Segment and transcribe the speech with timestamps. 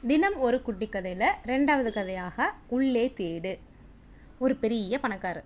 [0.00, 3.58] தினம் ஒரு குட்டி கதையில் ரெண்டாவது கதையாக உள்ளே தேடு.
[4.38, 5.44] ஒரு பெரிய பணக்காரர்.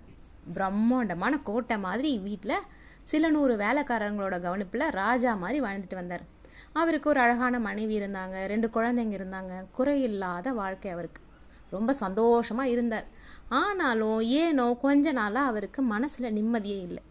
[0.55, 2.67] பிரம்மாண்டமான கோட்டை மாதிரி வீட்டில்
[3.03, 6.25] சில நூறு வேலைக்காரங்களோட கவனிப்பில் ராஜா மாதிரி வாழ்ந்துட்டு வந்தார்.
[6.73, 11.23] அவருக்கு ஒரு அழகான மனைவி இருந்தாங்க ரெண்டு குழந்தைங்க இருந்தாங்க குறையில்லாத வாழ்க்கை அவருக்கு.
[11.71, 13.05] ரொம்ப சந்தோஷமாக இருந்தார்.
[13.49, 17.03] ஆனாலும் ஏனோ கொஞ்ச நாளாக அவருக்கு மனசில் நிம்மதியே இல்லை.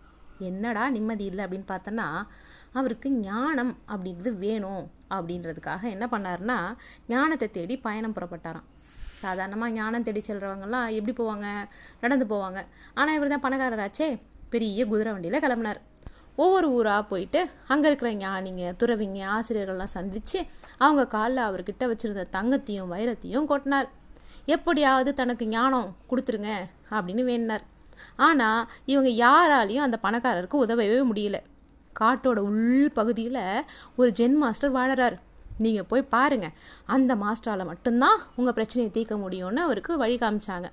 [0.50, 2.08] என்னடா நிம்மதி இல்லை அப்படின்னு பார்த்தோன்னா
[2.80, 4.86] அவருக்கு ஞானம் அப்படின்றது வேணும்
[5.16, 6.58] அப்படின்றதுக்காக என்ன பண்ணாருன்னா
[7.14, 8.68] ஞானத்தை தேடி பயணம் புறப்பட்டாராம்.
[9.22, 11.48] சாதாரணமாக ஞானம் தேடி செல்றவங்கலாம் எப்படி போவாங்க?
[12.04, 12.60] நடந்து போவாங்க.
[12.94, 14.08] ஆனால் இவர் தான் பணக்காரராச்சே
[14.54, 15.80] பெரிய குதிரை வண்டியில் கிளம்புனார்.
[16.44, 17.40] ஒவ்வொரு ஊராக போயிட்டு
[17.74, 20.40] அங்கே இருக்கிற ஞானிங்க துறவிங்க ஆசிரியர்கள்லாம் சந்தித்து
[20.78, 23.90] அவங்க காலில் அவர்கிட்ட வச்சுருந்த தங்கத்தையும் வைரத்தையும் கொட்டினார்.
[24.56, 26.52] எப்படியாவது தனக்கு ஞானம் கொடுத்துருங்க
[26.96, 27.66] அப்படின்னு வேணினார்.
[28.28, 31.40] ஆனால் இவங்க யாராலையும் அந்த பணக்காரருக்கு உதவவே முடியல.
[32.00, 33.44] காட்டோட உள் பகுதியில்
[33.96, 35.18] ஒரு ஜென் மாஸ்டர் வாழறார்.
[35.58, 36.54] நீங்கள் போய் பாருங்கள்
[36.86, 40.68] அந்த மாஸ்டரால் மட்டும்தான் உங்கள் பிரச்சனையை தீர்க்க முடியும்னு அவருக்கு வழி காமிச்சாங்க.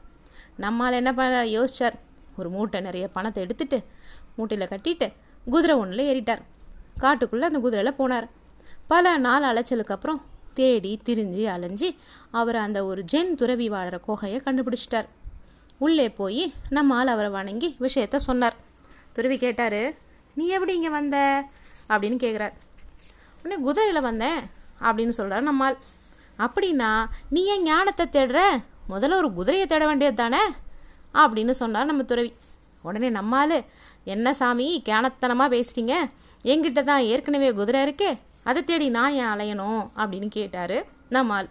[0.56, 1.96] நம்மால் என்ன பண்ண யோசிச்சார்.
[2.36, 3.78] ஒரு மூட்டை நிறைய பணத்தை எடுத்துட்டு
[4.36, 5.06] மூட்டையில் கட்டிட்டு
[5.50, 6.42] குதிரை ஒன்றில் ஏறிட்டார்.
[7.00, 8.26] காட்டுக்குள்ளே அந்த குதிரையில் போனார்.
[8.86, 10.20] பல நாள் அலைச்சலுக்கு அப்புறம்
[10.54, 11.88] தேடி திரிஞ்சு அலைஞ்சி
[12.30, 15.08] அவர் அந்த ஒரு ஜென் துறவி வாழற குகையை கண்டுபிடிச்சிட்டார்.
[15.78, 18.56] உள்ளே போய் நம்ம ஆள் அவரை வணங்கி விஷயத்த சொன்னார்.
[19.12, 19.80] துறவி கேட்டார்
[20.34, 21.16] நீ எப்படி இங்கே வந்த?
[21.88, 22.54] அப்படின்னு கேட்குறார்
[23.40, 24.40] உடனே குதிரையில் வந்தேன்
[24.86, 25.76] அப்படின்னு சொல்கிறார் நம்மால்
[26.38, 26.90] அப்படின்னா
[27.30, 28.40] நீ ஏன் ஞானத்தை தேடுற?
[28.88, 30.42] முதல்ல ஒரு குதிரையை தேட வேண்டியது தானே?
[31.14, 32.32] அப்படின்னு சொன்னார் நம்ம துறவி.
[32.82, 33.56] உடனே நம்மால்
[34.04, 35.94] என்ன சாமி கேனத்தனமாக பேசிட்டீங்க?
[36.44, 38.10] என்கிட்ட தான் ஏற்கனவே குதிரை இருக்கே
[38.44, 39.82] அதை தேடி நான் ஏன் அலையணும்?
[39.96, 41.48] அப்படின்னு கேட்டார் நம்மால்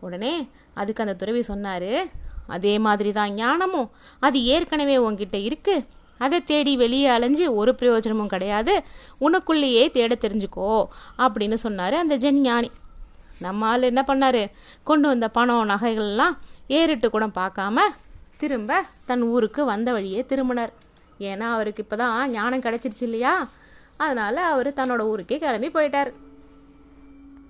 [0.00, 0.34] உடனே
[0.74, 1.90] அதுக்கு அந்த துறவி சொன்னார்
[2.46, 3.90] அதே மாதிரி தான் ஞானமும்.
[4.20, 5.76] அது ஏற்கனவே உங்ககிட்ட இருக்கு.
[6.18, 8.74] அதை தேடி வெளியே அலைஞ்சு ஒரு பிரயோஜனமும் கிடையாது.
[9.20, 10.86] உனக்குள்ளேயே தேட தெரிஞ்சுக்கோ
[11.18, 12.70] அப்படின்னு சொன்னார் அந்த ஜென் ஞானி.
[13.40, 14.42] நம்ம ஆள் என்ன பண்ணார்?
[14.84, 16.36] கொண்டு வந்த பணம் நகைகள்லாம்
[16.68, 17.78] ஏறிட்டு கூட பார்க்காம
[18.36, 20.72] திரும்ப தன் ஊருக்கு வந்த வழியே திரும்பினார்.
[21.20, 23.48] ஏன்னா அவருக்கு இப்போ தான் ஞானம் கிடச்சிருச்சு இல்லையா?
[23.96, 26.10] அதனால் அவர் தன்னோட ஊருக்கே கிளம்பி போயிட்டார்.